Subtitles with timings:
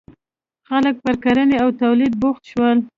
[0.69, 2.77] •خلک پر کرنې او تولید بوخت شول.